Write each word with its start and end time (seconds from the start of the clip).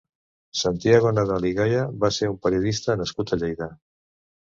Santiago 0.61 1.11
Nadal 1.19 1.45
i 1.51 1.53
Gaya 1.61 1.85
va 2.07 2.13
ser 2.19 2.33
un 2.35 2.43
periodista 2.49 3.01
nascut 3.05 3.39
a 3.39 3.43
Lleida. 3.45 3.73